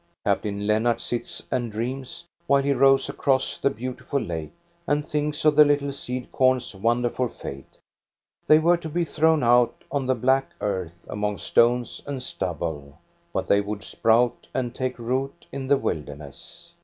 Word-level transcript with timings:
Captain 0.25 0.65
Lennart 0.65 0.99
sits 0.99 1.43
and 1.51 1.71
dreams, 1.71 2.25
while 2.47 2.63
he 2.63 2.73
rows 2.73 3.07
across 3.07 3.59
the 3.59 3.69
beautiful 3.69 4.19
lake, 4.19 4.51
and 4.87 5.07
thinks 5.07 5.45
of 5.45 5.55
the 5.55 5.63
little 5.63 5.93
seed 5.93 6.31
corns' 6.31 6.73
wonderful 6.73 7.27
fate. 7.27 7.77
They 8.47 8.57
were 8.57 8.77
to 8.77 8.89
be 8.89 9.05
thrown 9.05 9.43
out 9.43 9.83
on 9.91 10.07
the 10.07 10.15
black 10.15 10.53
earth 10.59 10.95
among 11.07 11.37
stones 11.37 12.01
and 12.07 12.23
stubble, 12.23 12.97
but 13.31 13.45
they 13.47 13.61
would 13.61 13.83
sprout 13.83 14.47
and 14.55 14.73
take 14.73 14.97
root 14.97 15.45
in 15.51 15.67
the 15.67 15.77
wilderness. 15.77 16.73